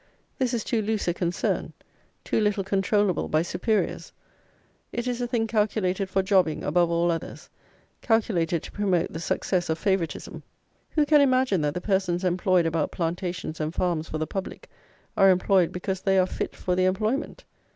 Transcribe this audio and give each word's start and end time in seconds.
This 0.39 0.55
is 0.55 0.63
too 0.63 0.81
loose 0.81 1.07
a 1.07 1.13
concern; 1.13 1.73
too 2.23 2.39
little 2.41 2.63
controllable 2.63 3.27
by 3.27 3.43
superiors. 3.43 4.11
It 4.91 5.05
is 5.05 5.21
a 5.21 5.27
thing 5.27 5.45
calculated 5.45 6.09
for 6.09 6.23
jobbing, 6.23 6.63
above 6.63 6.89
all 6.89 7.11
others; 7.11 7.51
calculated 8.01 8.63
to 8.63 8.71
promote 8.71 9.13
the 9.13 9.19
success 9.19 9.69
of 9.69 9.77
favouritism. 9.77 10.41
Who 10.95 11.05
can 11.05 11.21
imagine 11.21 11.61
that 11.61 11.75
the 11.75 11.81
persons 11.81 12.23
employed 12.23 12.65
about 12.65 12.91
plantations 12.91 13.59
and 13.59 13.75
farms 13.75 14.09
for 14.09 14.17
the 14.17 14.25
public, 14.25 14.71
are 15.15 15.29
employed 15.29 15.71
because 15.71 16.01
they 16.01 16.17
are 16.17 16.25
fit 16.25 16.55
for 16.55 16.75
the 16.75 16.85
employment? 16.85 17.43